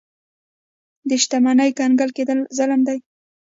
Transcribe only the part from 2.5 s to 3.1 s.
ظلم دی.